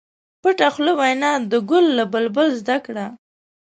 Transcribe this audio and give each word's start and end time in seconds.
پټه 0.41 0.67
خوله 0.73 0.93
وینا 0.99 1.31
د 1.51 1.53
ګل 1.69 1.85
له 1.97 2.05
بلبل 2.13 2.47
زده 2.61 2.77
کړه. 2.85 3.05